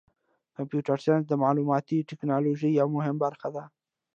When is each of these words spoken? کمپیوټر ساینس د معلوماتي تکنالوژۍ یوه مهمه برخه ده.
کمپیوټر 0.55 0.97
ساینس 1.05 1.25
د 1.27 1.33
معلوماتي 1.43 1.97
تکنالوژۍ 2.09 2.71
یوه 2.79 2.91
مهمه 2.97 3.21
برخه 3.25 3.49
ده. 3.55 3.63